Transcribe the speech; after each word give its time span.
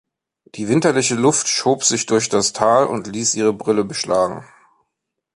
Die 0.55 0.67
winterliche 0.67 1.13
Luft 1.13 1.47
schob 1.47 1.83
sich 1.83 2.07
durch 2.07 2.27
das 2.27 2.53
Tal 2.53 2.87
und 2.87 3.05
ließ 3.05 3.35
ihre 3.35 3.53
Brille 3.53 3.83
beschlagen. 3.83 4.43